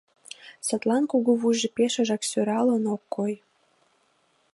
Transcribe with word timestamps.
Садлан 0.67 1.03
кугу 1.11 1.31
вуйжо 1.41 1.67
пешыжак 1.75 2.21
сӧралын 2.29 2.83
ок 2.95 3.03
кой. 3.15 3.33